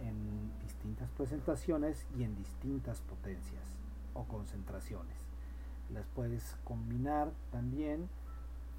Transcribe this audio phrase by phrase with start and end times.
[0.00, 3.64] en distintas presentaciones y en distintas potencias
[4.14, 5.16] o concentraciones.
[5.92, 8.08] Las puedes combinar también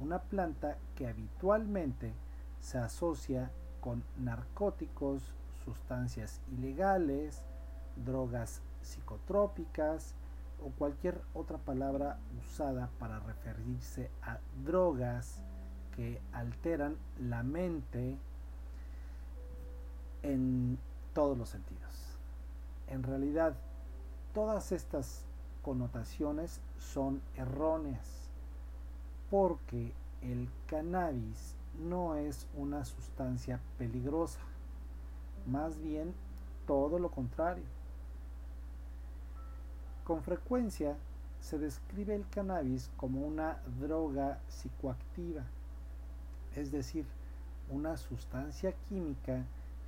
[0.00, 2.12] una planta que habitualmente
[2.60, 5.22] se asocia con narcóticos,
[5.64, 7.42] sustancias ilegales,
[8.04, 10.14] drogas psicotrópicas,
[10.64, 15.42] o cualquier otra palabra usada para referirse a drogas
[15.96, 18.16] que alteran la mente
[20.22, 20.78] en
[21.14, 22.18] todos los sentidos.
[22.88, 23.54] En realidad,
[24.34, 25.24] todas estas
[25.62, 28.28] connotaciones son erróneas
[29.30, 34.40] porque el cannabis no es una sustancia peligrosa,
[35.46, 36.14] más bien
[36.66, 37.79] todo lo contrario
[40.04, 40.96] con frecuencia
[41.40, 45.42] se describe el cannabis como una droga psicoactiva,
[46.54, 47.06] es decir,
[47.70, 49.44] una sustancia química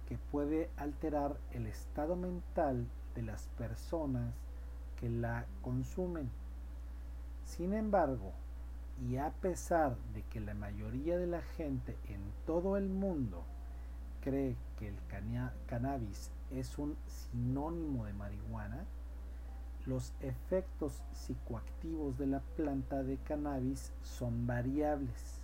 [0.09, 4.33] que puede alterar el estado mental de las personas
[5.01, 6.31] que la consumen.
[7.45, 8.33] Sin embargo,
[9.09, 13.43] y a pesar de que la mayoría de la gente en todo el mundo
[14.23, 14.97] cree que el
[15.67, 18.85] cannabis es un sinónimo de marihuana,
[19.87, 25.41] los efectos psicoactivos de la planta de cannabis son variables.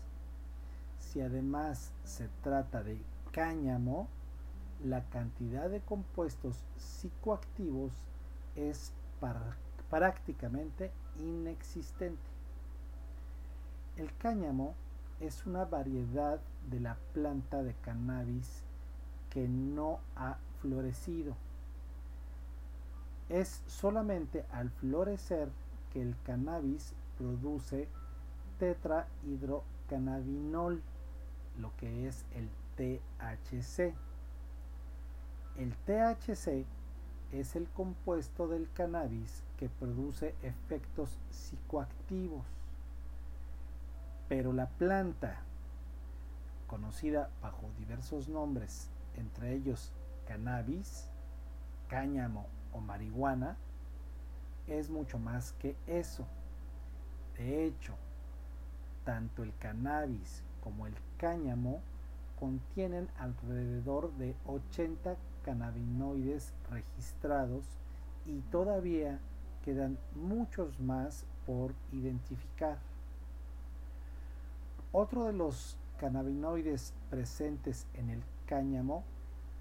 [0.99, 3.01] Si además se trata de
[3.33, 4.09] cáñamo,
[4.85, 7.93] la cantidad de compuestos psicoactivos
[8.55, 8.93] es
[9.91, 12.31] prácticamente inexistente.
[13.97, 14.75] El cáñamo
[15.21, 18.63] es una variedad de la planta de cannabis
[19.31, 21.35] que no ha florecido
[23.29, 25.51] es solamente al florecer
[25.93, 27.89] que el cannabis produce
[28.59, 30.81] tetrahidrocannabinol,
[31.59, 33.93] lo que es el THC.
[35.57, 36.65] El THC
[37.33, 42.47] es el compuesto del cannabis que produce efectos psicoactivos.
[44.29, 45.41] Pero la planta,
[46.67, 49.93] conocida bajo diversos nombres, entre ellos
[50.27, 51.09] cannabis,
[51.89, 52.47] cáñamo
[52.81, 53.57] marihuana
[54.67, 56.27] es mucho más que eso.
[57.37, 57.95] De hecho,
[59.05, 61.81] tanto el cannabis como el cáñamo
[62.39, 67.65] contienen alrededor de 80 cannabinoides registrados
[68.27, 69.19] y todavía
[69.65, 72.79] quedan muchos más por identificar.
[74.93, 79.05] Otro de los cannabinoides presentes en el cáñamo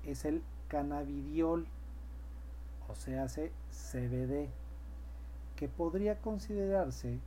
[0.03, 1.67] es el cannabidiol
[2.89, 4.50] o se hace CBD,
[5.56, 7.19] que podría considerarse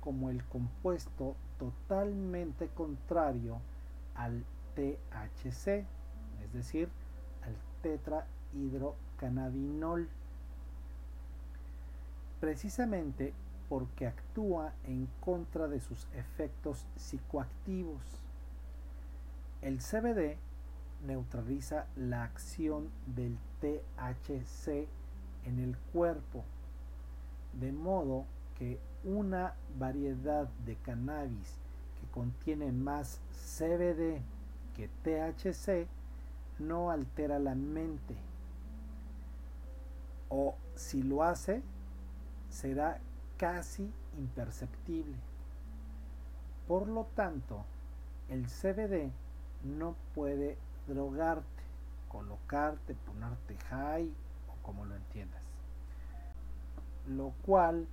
[0.00, 3.60] como el compuesto totalmente contrario
[4.14, 4.44] al
[4.74, 5.84] THC,
[6.42, 6.88] es decir,
[7.42, 10.08] al tetrahidrocannabinol,
[12.40, 13.34] precisamente
[13.68, 18.24] porque actúa en contra de sus efectos psicoactivos.
[19.60, 20.38] El CBD
[21.04, 24.88] neutraliza la acción del THC
[25.48, 26.44] en el cuerpo,
[27.54, 28.24] de modo
[28.58, 31.56] que una variedad de cannabis
[32.00, 34.20] que contiene más CBD
[34.76, 35.88] que THC
[36.58, 38.14] no altera la mente
[40.28, 41.62] o si lo hace
[42.50, 43.00] será
[43.38, 45.16] casi imperceptible.
[46.66, 47.64] Por lo tanto,
[48.28, 49.10] el CBD
[49.64, 51.62] no puede drogarte,
[52.08, 54.10] colocarte, ponerte high
[54.68, 55.40] como lo entiendas.
[57.06, 57.88] Lo cual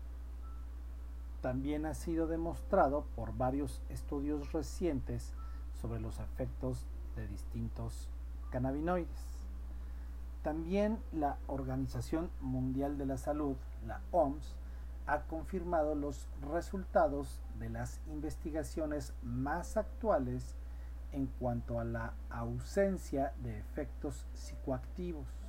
[1.39, 5.31] también ha sido demostrado por varios estudios recientes
[5.79, 6.85] sobre los efectos
[7.15, 8.09] de distintos
[8.51, 9.07] cannabinoides.
[10.43, 13.55] También la Organización Mundial de la Salud,
[13.87, 14.53] la OMS,
[15.07, 20.55] ha confirmado los resultados de las investigaciones más actuales
[21.13, 25.44] en cuanto a la ausencia de efectos psicoactivos.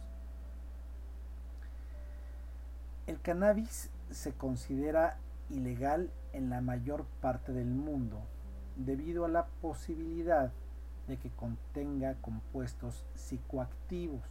[3.06, 5.18] El cannabis se considera
[5.48, 8.18] ilegal en la mayor parte del mundo
[8.74, 10.52] debido a la posibilidad
[11.06, 14.22] de que contenga compuestos psicoactivos.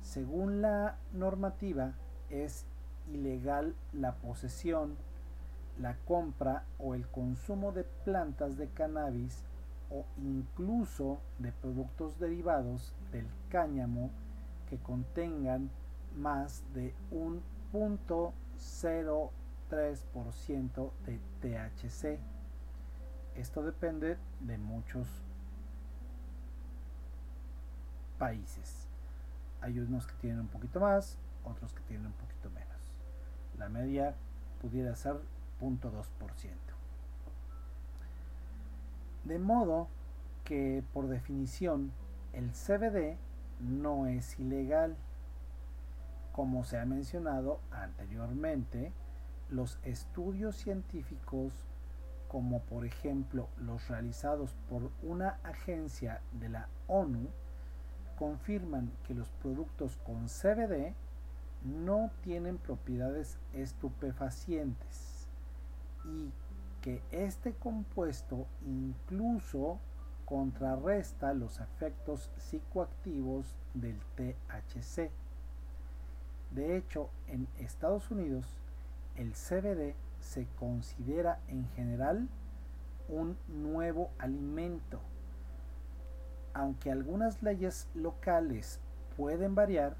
[0.00, 1.92] Según la normativa,
[2.30, 2.64] es
[3.12, 4.96] ilegal la posesión,
[5.78, 9.44] la compra o el consumo de plantas de cannabis
[9.90, 14.10] o incluso de productos derivados del cáñamo
[14.70, 15.70] que contengan
[16.16, 22.18] más de un punto 0,3% de THC.
[23.34, 25.08] Esto depende de muchos
[28.18, 28.86] países.
[29.60, 32.68] Hay unos que tienen un poquito más, otros que tienen un poquito menos.
[33.58, 34.14] La media
[34.60, 35.16] pudiera ser
[35.60, 36.06] 0.2%.
[39.24, 39.88] De modo
[40.44, 41.92] que por definición
[42.32, 43.16] el CBD
[43.60, 44.96] no es ilegal.
[46.32, 48.92] Como se ha mencionado anteriormente,
[49.48, 51.52] los estudios científicos
[52.32, 57.28] como por ejemplo los realizados por una agencia de la ONU,
[58.18, 60.94] confirman que los productos con CBD
[61.62, 65.28] no tienen propiedades estupefacientes
[66.06, 66.32] y
[66.80, 69.78] que este compuesto incluso
[70.24, 75.10] contrarresta los efectos psicoactivos del THC.
[76.54, 78.46] De hecho, en Estados Unidos,
[79.16, 82.28] el CBD se considera en general
[83.08, 85.00] un nuevo alimento.
[86.52, 88.80] Aunque algunas leyes locales
[89.16, 89.96] pueden variar,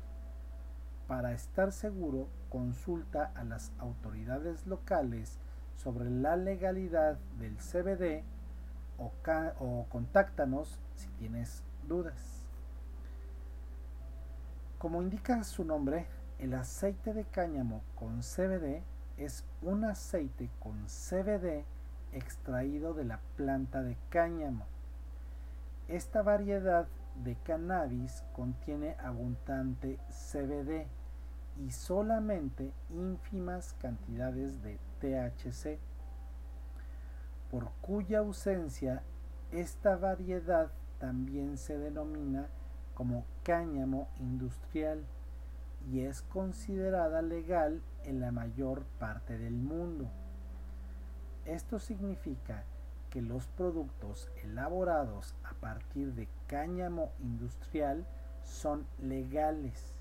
[1.08, 5.38] para estar seguro consulta a las autoridades locales
[5.76, 8.22] sobre la legalidad del CBD
[8.98, 9.12] o,
[9.58, 12.46] o contáctanos si tienes dudas.
[14.78, 16.06] Como indica su nombre,
[16.42, 18.82] el aceite de cáñamo con CBD
[19.16, 21.64] es un aceite con CBD
[22.12, 24.66] extraído de la planta de cáñamo.
[25.86, 26.88] Esta variedad
[27.22, 30.88] de cannabis contiene abundante CBD
[31.64, 35.78] y solamente ínfimas cantidades de THC,
[37.52, 39.04] por cuya ausencia
[39.52, 42.48] esta variedad también se denomina
[42.94, 45.04] como cáñamo industrial
[45.90, 50.10] y es considerada legal en la mayor parte del mundo.
[51.44, 52.64] Esto significa
[53.10, 58.06] que los productos elaborados a partir de cáñamo industrial
[58.42, 59.94] son legales,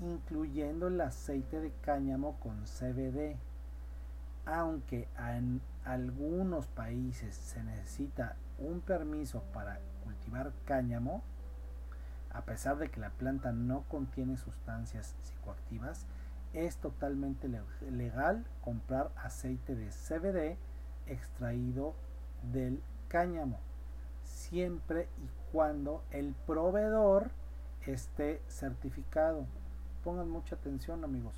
[0.00, 3.36] incluyendo el aceite de cáñamo con CBD.
[4.44, 11.22] Aunque en algunos países se necesita un permiso para cultivar cáñamo,
[12.32, 16.06] a pesar de que la planta no contiene sustancias psicoactivas,
[16.52, 17.48] es totalmente
[17.90, 20.56] legal comprar aceite de CBD
[21.06, 21.94] extraído
[22.52, 23.58] del cáñamo,
[24.24, 27.30] siempre y cuando el proveedor
[27.86, 29.46] esté certificado.
[30.04, 31.34] Pongan mucha atención amigos.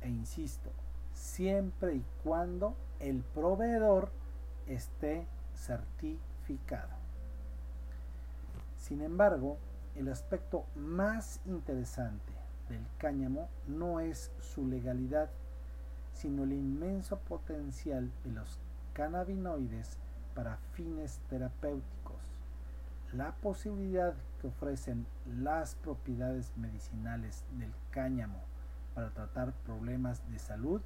[0.00, 0.70] E insisto,
[1.12, 4.10] siempre y cuando el proveedor
[4.66, 6.96] esté certificado.
[8.76, 9.58] Sin embargo,
[9.98, 12.32] el aspecto más interesante
[12.68, 15.28] del cáñamo no es su legalidad,
[16.12, 18.60] sino el inmenso potencial de los
[18.92, 19.98] cannabinoides
[20.36, 22.16] para fines terapéuticos.
[23.12, 28.40] La posibilidad que ofrecen las propiedades medicinales del cáñamo
[28.94, 30.80] para tratar problemas de salud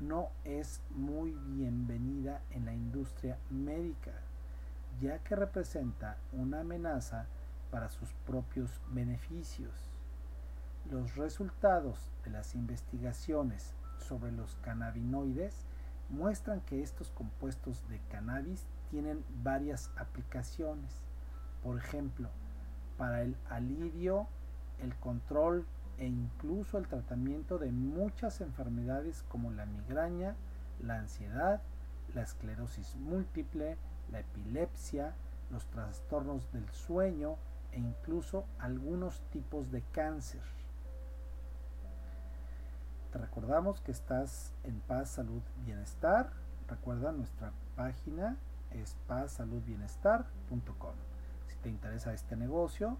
[0.00, 4.12] no es muy bienvenida en la industria médica,
[5.02, 7.26] ya que representa una amenaza
[7.74, 9.90] para sus propios beneficios.
[10.88, 15.66] Los resultados de las investigaciones sobre los cannabinoides
[16.08, 21.02] muestran que estos compuestos de cannabis tienen varias aplicaciones.
[21.64, 22.28] Por ejemplo,
[22.96, 24.28] para el alivio,
[24.80, 25.66] el control
[25.98, 30.36] e incluso el tratamiento de muchas enfermedades como la migraña,
[30.80, 31.60] la ansiedad,
[32.14, 33.76] la esclerosis múltiple,
[34.12, 35.16] la epilepsia,
[35.50, 37.36] los trastornos del sueño
[37.74, 40.42] e incluso algunos tipos de cáncer.
[43.12, 46.30] Te recordamos que estás en Paz, Salud, Bienestar.
[46.68, 48.36] Recuerda nuestra página
[48.70, 50.94] es pazsaludbienestar.com.
[51.46, 52.96] Si te interesa este negocio,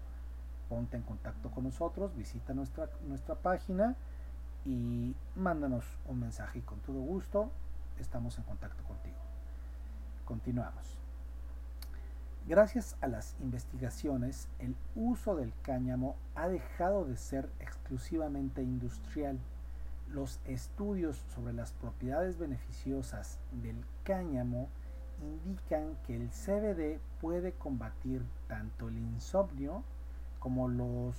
[0.69, 3.95] ponte en contacto con nosotros, visita nuestra, nuestra página
[4.63, 7.51] y mándanos un mensaje y con todo gusto
[7.99, 9.17] estamos en contacto contigo.
[10.25, 11.04] Continuamos.
[12.47, 19.39] Gracias a las investigaciones, el uso del cáñamo ha dejado de ser exclusivamente industrial.
[20.09, 24.67] Los estudios sobre las propiedades beneficiosas del cáñamo
[25.23, 29.83] indican que el CBD puede combatir tanto el insomnio
[30.37, 31.15] como los,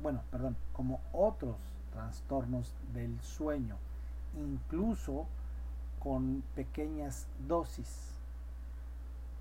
[0.00, 1.58] bueno, perdón, como otros
[1.92, 3.76] trastornos del sueño,
[4.34, 5.26] incluso
[5.98, 8.13] con pequeñas dosis.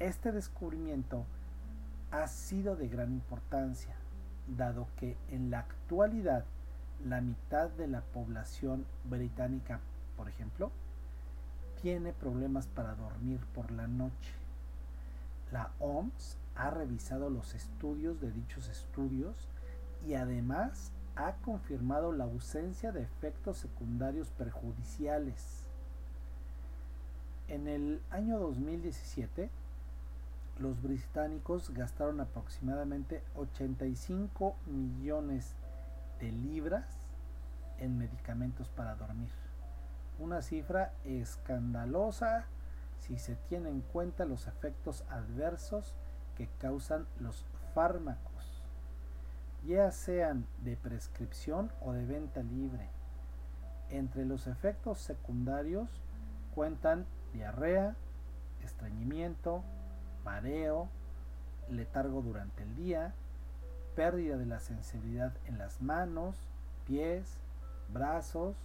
[0.04, 1.24] Este descubrimiento
[2.12, 3.96] ha sido de gran importancia,
[4.50, 6.44] dado que en la actualidad
[7.06, 9.80] la mitad de la población británica,
[10.18, 10.74] por ejemplo,
[11.82, 14.34] tiene problemas para dormir por la noche.
[15.54, 19.48] La OMS ha revisado los estudios de dichos estudios
[20.06, 25.64] y además ha confirmado la ausencia de efectos secundarios perjudiciales.
[27.48, 29.50] En el año 2017,
[30.60, 35.56] los británicos gastaron aproximadamente 85 millones
[36.20, 36.86] de libras
[37.80, 39.32] en medicamentos para dormir.
[40.20, 42.46] Una cifra escandalosa
[43.08, 45.94] si se tiene en cuenta los efectos adversos
[46.38, 48.64] que causan los fármacos,
[49.66, 52.90] ya sean de prescripción o de venta libre.
[53.90, 55.90] Entre los efectos secundarios
[56.56, 57.96] cuentan diarrea,
[58.64, 59.64] estreñimiento,
[60.24, 60.88] mareo,
[61.70, 63.14] letargo durante el día,
[63.96, 66.36] pérdida de la sensibilidad en las manos,
[66.86, 67.38] pies,
[67.94, 68.56] brazos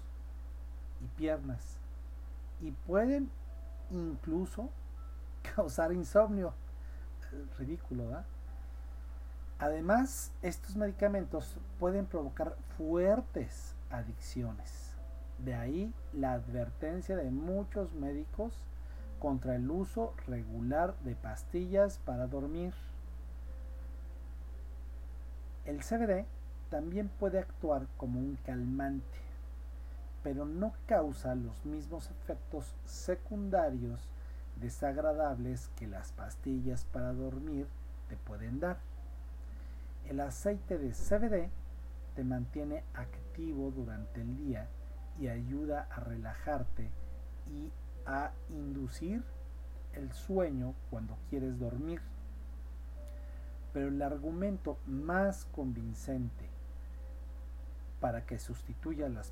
[1.00, 1.76] y piernas.
[2.60, 3.30] Y pueden
[3.90, 4.70] incluso
[5.54, 6.52] causar insomnio
[7.58, 8.24] ridículo,
[9.60, 14.94] Además, estos medicamentos pueden provocar fuertes adicciones.
[15.38, 18.54] De ahí la advertencia de muchos médicos
[19.18, 22.72] contra el uso regular de pastillas para dormir.
[25.64, 26.25] El CBD
[26.70, 29.18] también puede actuar como un calmante,
[30.22, 34.08] pero no causa los mismos efectos secundarios
[34.60, 37.66] desagradables que las pastillas para dormir
[38.08, 38.78] te pueden dar.
[40.08, 41.50] El aceite de CBD
[42.16, 44.66] te mantiene activo durante el día
[45.20, 46.90] y ayuda a relajarte
[47.46, 47.70] y
[48.08, 49.22] a inducir
[49.92, 52.00] el sueño cuando quieres dormir.
[53.72, 56.48] Pero el argumento más convincente
[58.00, 59.30] para que sustituya las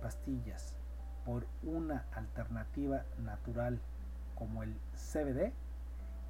[0.00, 0.76] pastillas
[1.24, 3.78] por una alternativa natural
[4.34, 5.52] como el CBD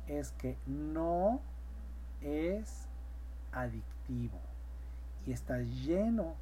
[0.06, 1.40] es que no
[2.20, 2.88] es
[3.52, 4.38] adictivo
[5.26, 6.34] y está lleno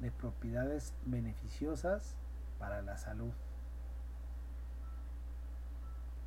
[0.00, 2.14] de propiedades beneficiosas
[2.58, 3.32] para la salud.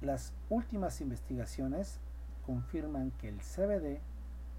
[0.02, 2.00] Las últimas investigaciones
[2.46, 4.00] confirman que el CBD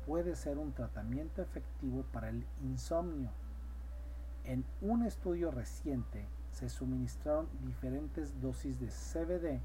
[0.05, 3.31] puede ser un tratamiento efectivo para el insomnio.
[4.43, 9.61] En un estudio reciente se suministraron diferentes dosis de CBD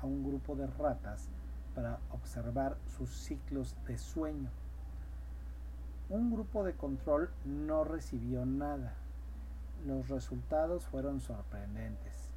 [0.00, 1.28] a un grupo de ratas
[1.74, 4.50] para observar sus ciclos de sueño.
[6.10, 8.94] Un grupo de control no recibió nada.
[9.84, 12.27] Los resultados fueron sorprendentes.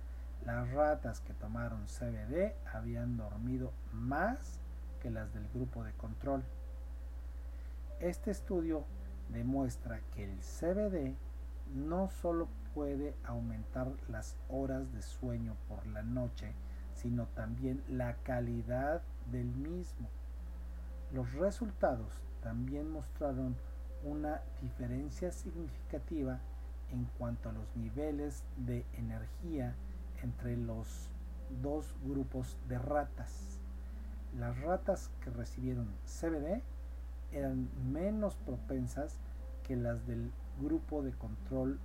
[0.45, 4.59] Las ratas que tomaron CBD habían dormido más
[4.99, 6.43] que las del grupo de control.
[7.99, 8.83] Este estudio
[9.29, 11.15] demuestra que el CBD
[11.75, 16.53] no solo puede aumentar las horas de sueño por la noche,
[16.95, 20.09] sino también la calidad del mismo.
[21.13, 23.55] Los resultados también mostraron
[24.03, 26.39] una diferencia significativa
[26.91, 29.75] en cuanto a los niveles de energía
[30.23, 31.09] entre los
[31.61, 33.59] dos grupos de ratas.
[34.37, 36.61] Las ratas que recibieron CBD
[37.31, 39.17] eran menos propensas
[39.63, 41.79] que las del grupo de control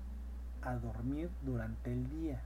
[0.62, 2.40] a dormir durante el día,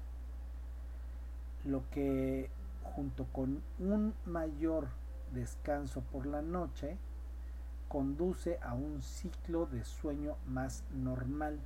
[1.64, 2.50] lo que
[2.82, 4.88] junto con un mayor
[5.32, 6.96] descanso por la noche
[7.88, 11.58] conduce a un ciclo de sueño más normal.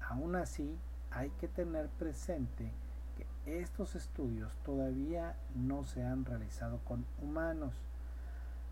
[0.00, 0.76] Aún así,
[1.10, 2.70] hay que tener presente
[3.46, 7.74] estos estudios todavía no se han realizado con humanos,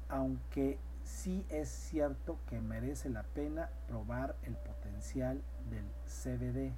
[0.08, 6.72] aunque sí es cierto que merece la pena probar el potencial del CBD.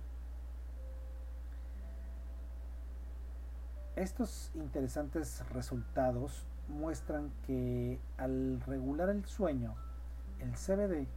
[3.96, 9.74] Estos interesantes resultados muestran que al regular el sueño,
[10.38, 11.08] el CBD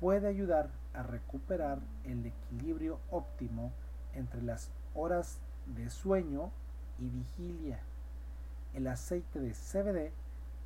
[0.00, 3.70] puede ayudar a recuperar el equilibrio óptimo
[4.14, 6.50] entre las horas de sueño
[6.98, 7.80] y vigilia.
[8.74, 10.12] El aceite de CBD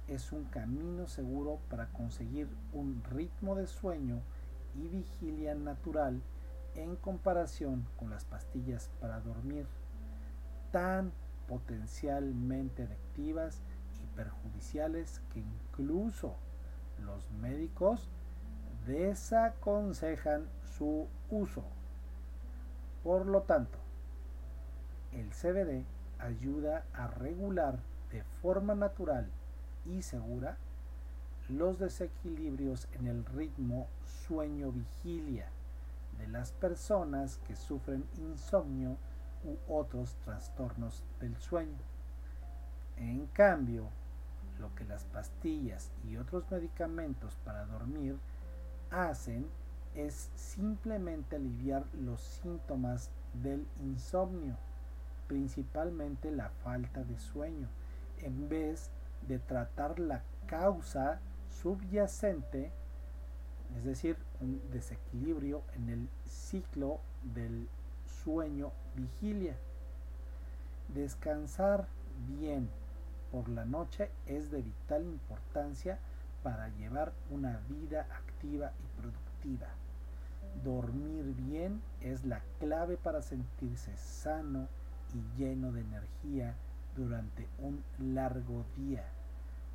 [0.09, 4.21] es un camino seguro para conseguir un ritmo de sueño
[4.75, 6.21] y vigilia natural
[6.75, 9.67] en comparación con las pastillas para dormir,
[10.73, 11.13] tan
[11.49, 13.63] potencialmente adictivas
[14.03, 16.35] y perjudiciales que incluso
[17.05, 18.11] los médicos
[18.87, 21.65] desaconsejan su uso.
[23.03, 23.79] Por lo tanto,
[25.15, 25.85] el CBD
[26.19, 27.79] ayuda a regular
[28.11, 29.31] de forma natural
[29.87, 30.57] y segura
[31.49, 33.87] los desequilibrios en el ritmo
[34.27, 35.49] sueño-vigilia
[36.19, 38.97] de las personas que sufren insomnio
[39.45, 41.79] u otros trastornos del sueño.
[42.97, 43.89] En cambio,
[44.59, 48.17] lo que las pastillas y otros medicamentos para dormir
[48.91, 49.47] hacen
[49.95, 53.11] es simplemente aliviar los síntomas
[53.43, 54.57] del insomnio,
[55.35, 57.67] principalmente la falta de sueño,
[58.21, 58.89] en vez
[59.27, 61.19] de tratar la causa
[61.51, 62.71] subyacente,
[63.77, 67.01] es decir, un desequilibrio en el ciclo
[67.35, 67.67] del
[68.23, 69.57] sueño vigilia.
[70.95, 71.89] Descansar
[72.29, 72.69] bien
[73.33, 75.99] por la noche es de vital importancia
[76.45, 79.67] para llevar una vida activa y productiva.
[80.63, 84.69] Dormir bien es la clave para sentirse sano
[85.15, 86.55] y lleno de energía
[86.97, 89.05] durante un largo día.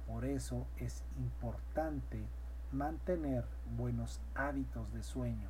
[0.07, 2.25] Por eso es importante
[2.71, 3.45] mantener
[3.77, 5.49] buenos hábitos de sueño.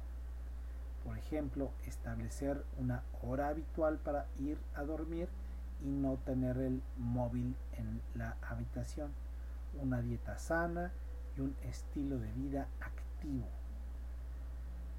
[1.04, 5.30] Por ejemplo, establecer una hora habitual para ir a dormir
[5.82, 9.12] y no tener el móvil en la habitación.
[9.82, 10.91] Una dieta sana
[11.38, 13.47] y un estilo de vida activo.